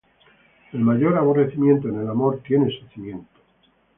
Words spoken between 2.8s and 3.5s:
cimiento.